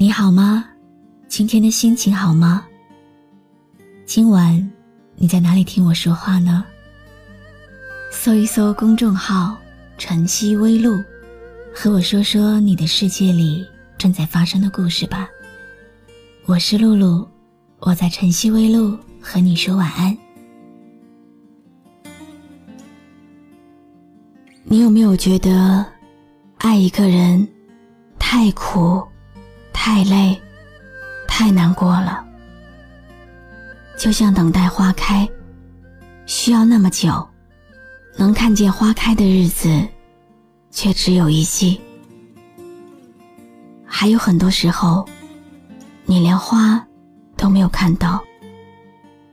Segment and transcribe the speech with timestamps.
[0.00, 0.64] 你好吗？
[1.26, 2.64] 今天的心情好吗？
[4.06, 4.70] 今晚
[5.16, 6.64] 你在哪里听我说话呢？
[8.12, 9.58] 搜一搜公众号
[9.98, 11.02] “晨曦微露”，
[11.74, 13.66] 和我说说你的世界里
[13.98, 15.28] 正在发生的故事吧。
[16.46, 17.26] 我是露露，
[17.80, 20.16] 我在晨曦微露和你说晚安。
[24.62, 25.84] 你有没有觉得，
[26.58, 27.48] 爱一个人
[28.16, 29.02] 太苦、
[29.90, 30.38] 太累、
[31.26, 32.22] 太难过了？
[33.96, 35.26] 就像等待花开，
[36.26, 37.26] 需要那么久，
[38.18, 39.82] 能看见花开的日子，
[40.70, 41.80] 却只有一季。
[43.86, 45.08] 还有很多时候，
[46.04, 46.86] 你连花
[47.34, 48.22] 都没有看到，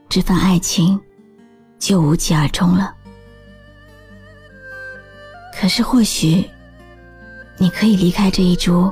[0.08, 0.98] 这份爱情
[1.78, 2.94] 就无疾而终了。
[5.60, 6.48] 可是，或许
[7.58, 8.90] 你可以离开这一株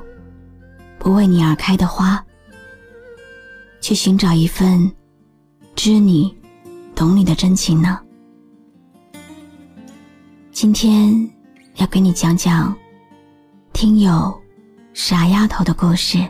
[1.05, 2.25] 不为你而开的花，
[3.79, 4.91] 去寻找一份
[5.77, 6.35] 知你、
[6.95, 8.01] 懂你的真情呢。
[10.51, 11.13] 今天
[11.75, 12.75] 要给你讲讲
[13.75, 14.43] 听友
[14.95, 16.27] 傻丫头的故事。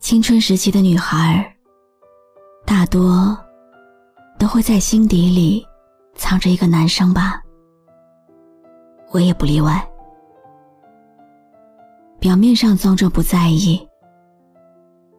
[0.00, 1.55] 青春时期的女孩，
[2.86, 3.36] 多
[4.38, 5.66] 都会在心底里
[6.14, 7.42] 藏着一个男生吧。
[9.10, 9.86] 我也不例外。
[12.18, 13.86] 表面上装作不在意，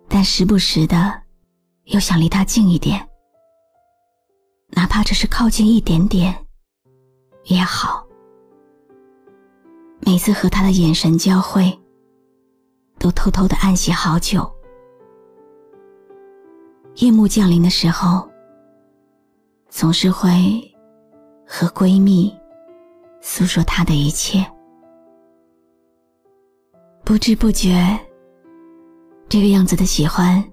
[0.09, 1.21] 但时不时的
[1.85, 3.07] 又想离他近一点，
[4.69, 6.35] 哪怕只是靠近一点点
[7.45, 8.03] 也好。
[9.99, 11.77] 每次和他的眼神交汇，
[12.99, 14.56] 都偷偷的暗喜好久。
[16.98, 18.28] 夜幕降临的时候，
[19.69, 20.59] 总是会
[21.46, 22.35] 和闺蜜
[23.22, 24.44] 诉说她的一切。
[27.06, 27.96] 不知不觉，
[29.30, 30.44] 这个样子的喜欢，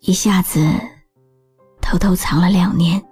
[0.00, 0.68] 一下子
[1.80, 3.02] 偷偷藏了两年，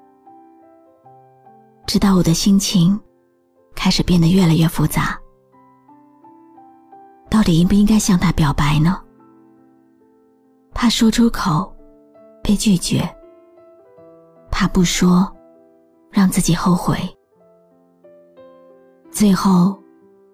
[1.87, 3.01] 直到我的心情
[3.75, 5.19] 开始变得越来越复杂。
[7.31, 9.01] 到底应不应该向他表白呢？
[10.75, 11.74] 怕说出口。
[12.45, 13.01] 被拒绝，
[14.51, 15.35] 怕不说，
[16.11, 16.99] 让自己后悔。
[19.11, 19.83] 最后，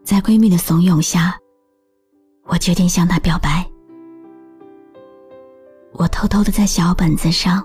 [0.03, 1.39] 在闺蜜的怂恿下，
[2.47, 3.65] 我决定向她表白。
[5.93, 7.65] 我偷偷的在小本子上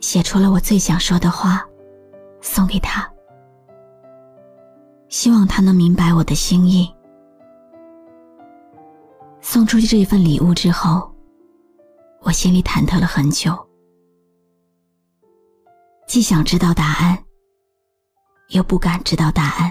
[0.00, 1.62] 写出了我最想说的话，
[2.40, 3.06] 送给她，
[5.10, 6.90] 希望她能明白我的心意。
[9.42, 11.13] 送出去这一份礼物之后。
[12.24, 13.54] 我心里忐忑了很久，
[16.08, 17.22] 既想知道答案，
[18.48, 19.70] 又不敢知道答案；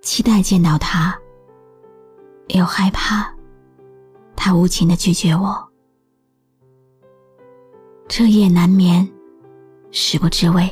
[0.00, 1.18] 期待见到他，
[2.50, 3.34] 又害怕
[4.36, 5.68] 他无情的拒绝我。
[8.08, 9.06] 彻夜难眠，
[9.90, 10.70] 食不知味，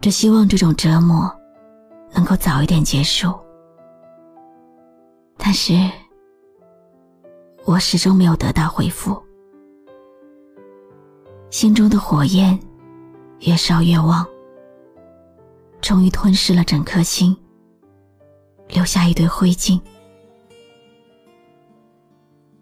[0.00, 1.30] 只希望这种折磨
[2.14, 3.38] 能够早一点结束。
[5.36, 5.74] 但是。
[7.66, 9.20] 我始终没有得到回复，
[11.48, 12.58] 心中的火焰
[13.40, 14.26] 越烧越旺，
[15.80, 17.34] 终于吞噬了整颗心，
[18.68, 19.80] 留下一堆灰烬。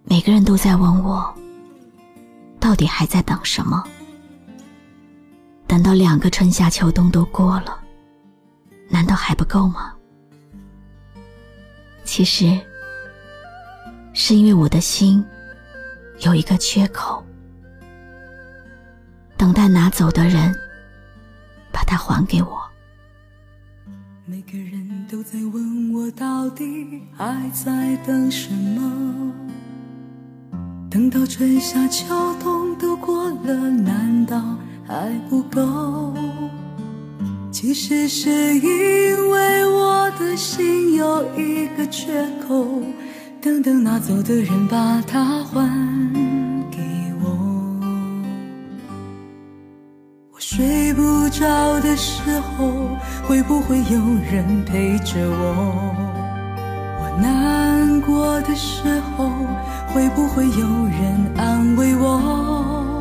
[0.05, 1.35] 每个人都在问我，
[2.61, 3.83] 到底还在等什么？
[5.67, 7.77] 等到两个春夏秋冬都过了，
[8.89, 9.93] 难道还不够吗？
[12.05, 12.57] 其实。
[14.15, 15.25] 是因为我的心
[16.21, 17.25] 有一个缺口，
[19.37, 20.55] 等待拿走的人
[21.73, 22.63] 把它还给我。
[24.27, 29.33] 每个人都在问我，到底还在等什么？
[30.91, 32.07] 等到春夏秋
[32.39, 34.41] 冬都过了，难道
[34.87, 36.15] 还不够？
[37.51, 42.83] 其实是因为我的心有一个缺口。
[43.43, 45.69] 等等，拿走的人把它还
[46.71, 46.79] 给
[47.21, 47.27] 我。
[50.33, 52.71] 我睡不着的时候，
[53.27, 53.99] 会不会有
[54.31, 55.93] 人陪着我？
[57.01, 58.85] 我难过的时
[59.17, 59.29] 候，
[59.93, 62.95] 会不会有人安慰我？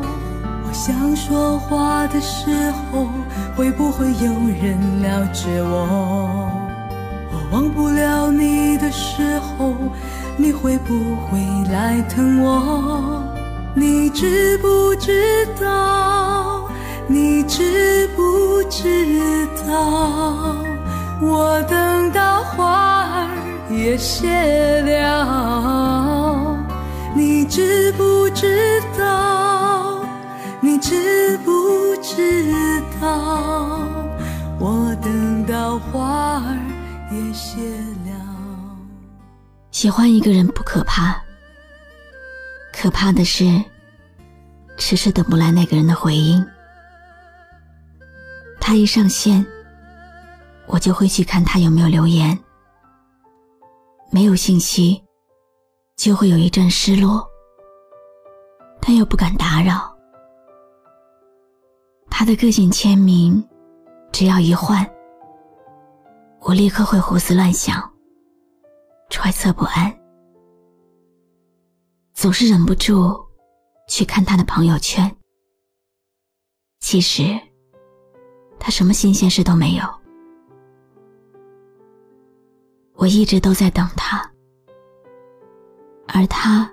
[0.66, 2.50] 我想说话的时
[2.90, 3.06] 候，
[3.54, 6.50] 会不会有人了解我？
[7.30, 9.72] 我忘不了你的时候。
[10.36, 11.38] 你会不会
[11.72, 13.22] 来疼我？
[13.74, 16.68] 你知不知道？
[17.06, 20.56] 你知不知道？
[21.20, 23.28] 我等到花儿
[23.70, 26.56] 也谢了，
[27.14, 30.02] 你知不知道？
[30.60, 33.78] 你知不知道？
[34.58, 36.58] 我等到花儿
[37.10, 37.91] 也谢了。
[39.82, 41.20] 喜欢一个人不可怕，
[42.72, 43.60] 可怕的是
[44.78, 46.40] 迟迟等不来那个人的回应。
[48.60, 49.44] 他一上线，
[50.66, 52.38] 我就会去看他有没有留言。
[54.12, 55.02] 没有信息，
[55.96, 57.28] 就会有一阵失落，
[58.80, 59.92] 但又不敢打扰。
[62.08, 63.44] 他的个性签名，
[64.12, 64.88] 只要一换，
[66.38, 67.91] 我立刻会胡思乱想，
[69.12, 69.94] 揣测不安，
[72.14, 73.14] 总是忍不住
[73.86, 75.14] 去看他的朋友圈。
[76.80, 77.38] 其实。
[78.64, 79.84] 他什么新鲜事都没有，
[82.94, 84.22] 我一直都在等他，
[86.06, 86.72] 而他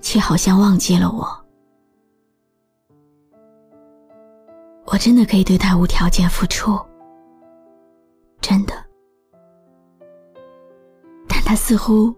[0.00, 1.46] 却好像忘记了我。
[4.86, 6.80] 我真的可以对他无条件付出，
[11.62, 12.12] 似乎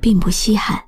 [0.00, 0.82] 并不稀罕，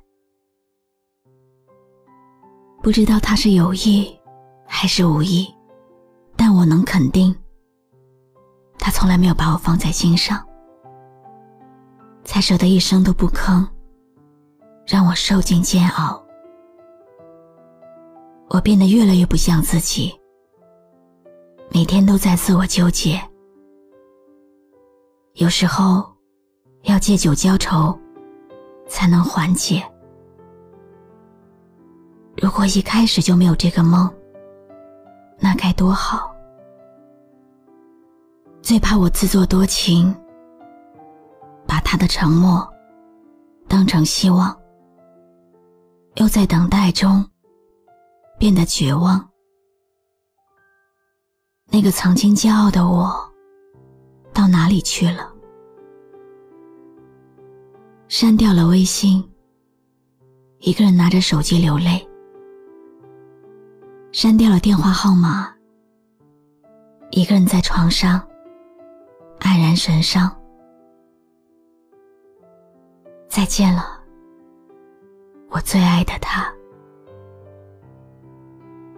[2.81, 4.19] 不知道他是有意
[4.65, 5.47] 还是无意。
[6.35, 7.33] 但我能肯定，
[8.77, 10.43] 他从来没有把我放在心上，
[12.25, 13.65] 才舍得一声都不吭，
[14.85, 16.21] 让我受尽煎熬。
[18.49, 20.11] 我变得越来越不像自己，
[21.71, 23.21] 每天都在自我纠结。
[25.35, 26.03] 有时候，
[26.83, 27.97] 要借酒浇愁，
[28.87, 29.83] 才能缓解。
[32.41, 34.09] 如果一开始就没有这个梦，
[35.39, 36.33] 那该多好！
[38.61, 40.15] 最怕我自作多情，
[41.67, 42.67] 把他的沉默
[43.67, 44.55] 当成希望，
[46.15, 47.25] 又在等待中
[48.37, 49.27] 变得绝望。
[51.71, 53.13] 那个曾经骄傲的我，
[54.33, 55.31] 到哪里去了？
[58.09, 59.23] 删掉了微信，
[60.57, 62.03] 一个人拿着手机流泪。
[64.11, 65.53] 删掉了电话号码，
[67.11, 68.19] 一个人在床上
[69.39, 70.35] 黯然神伤。
[73.29, 74.01] 再见了，
[75.49, 76.51] 我最爱的他。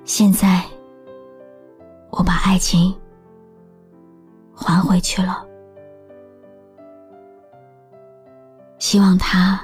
[0.05, 0.63] 现在，
[2.11, 2.97] 我把爱情
[4.55, 5.45] 还回去了，
[8.81, 9.61] 希望他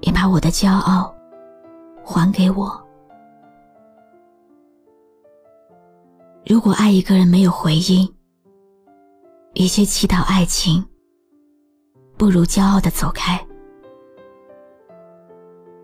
[0.00, 1.14] 也把我的骄傲
[2.02, 2.82] 还给我。
[6.46, 8.10] 如果爱一个人没有回应，
[9.52, 10.82] 与其祈祷爱情，
[12.16, 13.38] 不如骄傲的走开。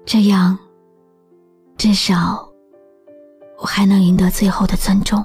[0.06, 0.58] 这样，
[1.76, 2.48] 至少
[3.58, 5.22] 我还能赢得最后的尊重，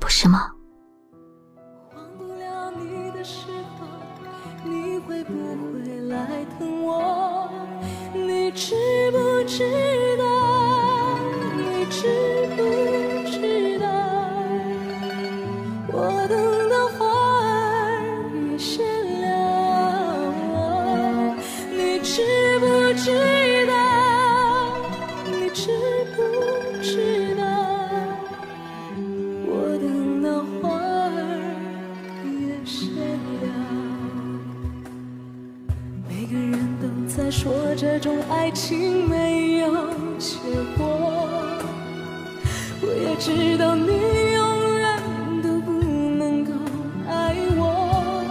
[0.00, 0.50] 不是吗？
[37.34, 39.68] 说这种爱情没有
[40.20, 40.38] 结
[40.78, 40.86] 果，
[42.80, 43.88] 我也知道你
[44.32, 45.02] 永远
[45.42, 46.52] 都不能够
[47.08, 48.24] 爱我。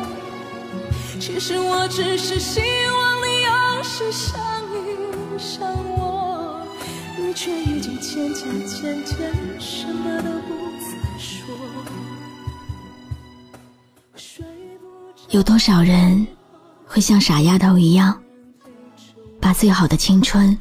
[1.19, 4.39] 其实我只是希望你有时想
[4.71, 6.65] 一想我，
[7.19, 9.17] 你却已经渐渐渐渐
[9.59, 11.53] 什么都不再说。
[14.15, 14.45] 睡
[14.79, 16.25] 不着有多少人
[16.85, 18.17] 会像傻丫头一样，
[19.43, 20.57] 把最好的青春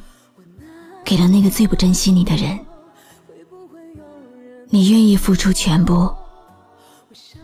[1.05, 2.59] 给了那个最不珍惜你的人？
[4.67, 6.13] 你愿意付出全部，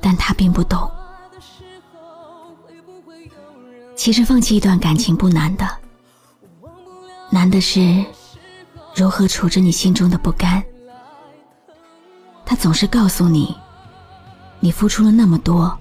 [0.01, 0.91] 但他并不懂。
[3.95, 5.65] 其实放弃一段感情不难的，
[7.29, 8.03] 难的是
[8.93, 10.61] 如何处置你心中的不甘。
[12.45, 13.55] 他总是告诉你，
[14.59, 15.73] 你付出了那么多，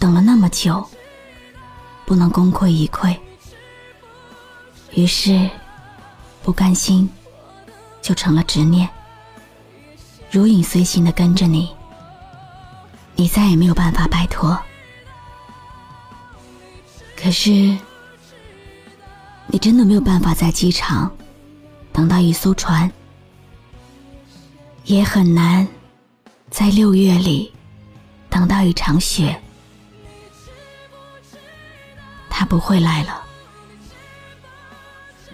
[0.00, 0.84] 等了那么久，
[2.04, 3.16] 不能功亏一篑。
[4.92, 5.50] 于是，
[6.42, 7.08] 不甘心，
[8.00, 8.88] 就成了执念，
[10.30, 11.70] 如影随形的跟着你，
[13.14, 14.58] 你再也没有办法摆脱。
[17.14, 17.76] 可是，
[19.48, 21.10] 你真的没有办法在机场
[21.92, 22.90] 等到一艘船，
[24.84, 25.66] 也很难
[26.50, 27.52] 在六月里
[28.30, 29.38] 等到一场雪。
[32.30, 33.25] 他不会来了，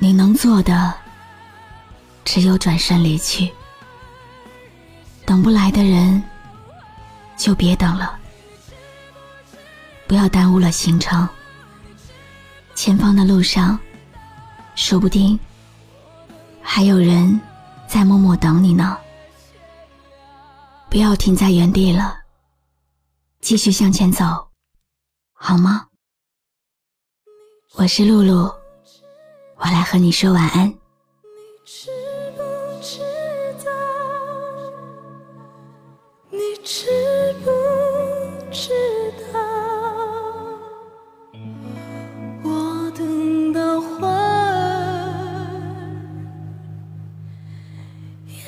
[0.02, 0.92] 你能做的
[2.24, 3.48] 只有转身离去。
[5.24, 6.20] 等不来的人，
[7.38, 8.18] 就别等了，
[10.08, 11.28] 不要耽误了行程。
[12.74, 13.78] 前方的路上，
[14.74, 15.38] 说不定
[16.60, 17.40] 还有人
[17.86, 18.98] 在默默等你呢。
[20.90, 22.18] 不要停在原地了，
[23.40, 24.24] 继续向前走，
[25.32, 25.86] 好吗？
[27.74, 28.52] 我是露露，
[29.64, 30.66] 我来和你说晚安。
[30.66, 30.74] 你
[31.64, 31.88] 知
[32.36, 32.42] 不
[32.82, 32.98] 知
[33.64, 33.70] 道？
[36.30, 36.90] 你知
[37.44, 37.50] 不
[38.50, 38.72] 知
[39.32, 39.38] 道？
[42.42, 45.46] 我等到花儿
[48.26, 48.42] 也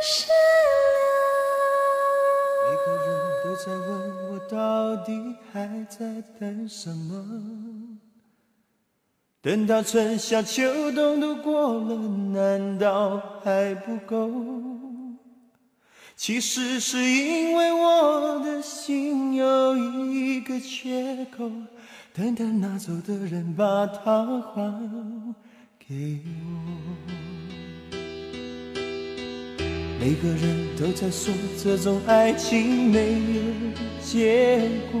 [0.00, 1.18] 谢了。
[2.62, 3.06] 每个人
[3.42, 3.88] 都在问
[4.30, 5.10] 我，到底
[5.52, 7.10] 还在等什么？
[9.46, 11.94] 等到春夏秋冬都过了，
[12.34, 14.28] 难道还不够？
[16.16, 19.76] 其实是因为我的心有
[20.08, 21.48] 一个缺口，
[22.12, 24.74] 等待拿走的人把它还
[25.78, 27.96] 给我。
[30.00, 33.42] 每个人都在说这种爱情没有
[34.02, 35.00] 结果。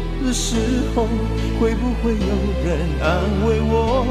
[0.25, 0.55] 的时
[0.95, 1.07] 候，
[1.59, 3.07] 会不会有人安
[3.45, 4.05] 慰我？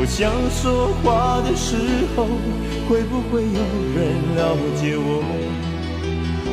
[0.00, 1.76] 我想说话的时
[2.14, 2.26] 候，
[2.88, 3.60] 会不会有
[3.94, 3.98] 人
[4.36, 5.22] 了解我？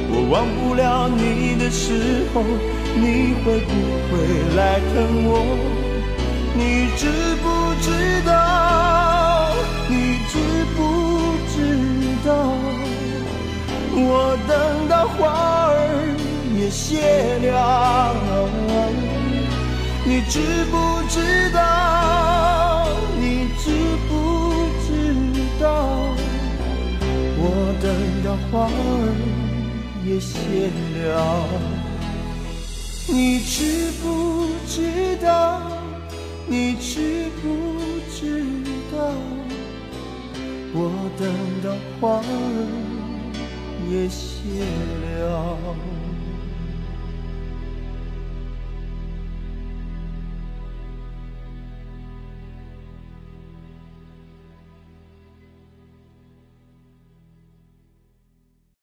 [0.07, 2.43] 我忘不了你的时候，
[2.95, 3.73] 你会不
[4.09, 4.13] 会
[4.55, 5.31] 来疼我？
[6.55, 7.03] 你知
[7.43, 7.45] 不
[7.81, 7.87] 知
[8.25, 8.44] 道？
[16.87, 17.01] 谢
[17.49, 18.13] 了，
[20.05, 22.87] 你知不知道？
[23.19, 23.71] 你知
[24.07, 24.11] 不
[24.85, 24.87] 知
[25.59, 25.65] 道？
[27.39, 27.41] 我
[27.81, 27.89] 等
[28.23, 28.69] 到花儿
[30.05, 30.35] 也谢
[31.01, 31.09] 了，
[33.07, 35.59] 你知不知道？
[36.45, 37.43] 你知不
[38.13, 38.45] 知
[38.95, 38.95] 道？
[40.71, 40.77] 我
[41.17, 41.25] 等
[41.63, 41.65] 到
[41.99, 42.27] 花儿
[43.89, 44.61] 也谢
[45.17, 46.04] 了。